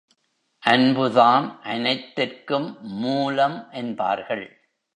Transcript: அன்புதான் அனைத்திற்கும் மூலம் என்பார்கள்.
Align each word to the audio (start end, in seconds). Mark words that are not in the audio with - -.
அன்புதான் 0.63 1.59
அனைத்திற்கும் 1.63 2.77
மூலம் 2.81 3.67
என்பார்கள். 3.71 4.69